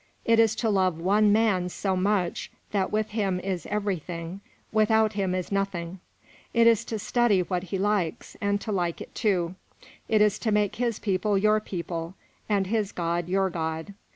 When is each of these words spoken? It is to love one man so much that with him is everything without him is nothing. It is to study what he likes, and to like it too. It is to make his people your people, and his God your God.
It 0.25 0.39
is 0.39 0.55
to 0.55 0.67
love 0.71 0.99
one 0.99 1.31
man 1.31 1.69
so 1.69 1.95
much 1.95 2.51
that 2.71 2.91
with 2.91 3.09
him 3.09 3.39
is 3.39 3.67
everything 3.67 4.41
without 4.71 5.13
him 5.13 5.35
is 5.35 5.51
nothing. 5.51 5.99
It 6.55 6.65
is 6.65 6.83
to 6.85 6.97
study 6.97 7.41
what 7.43 7.65
he 7.65 7.77
likes, 7.77 8.35
and 8.41 8.59
to 8.61 8.71
like 8.71 8.99
it 8.99 9.13
too. 9.13 9.53
It 10.09 10.19
is 10.23 10.39
to 10.39 10.51
make 10.51 10.77
his 10.77 10.97
people 10.97 11.37
your 11.37 11.59
people, 11.59 12.15
and 12.49 12.65
his 12.65 12.91
God 12.91 13.29
your 13.29 13.51
God. 13.51 13.93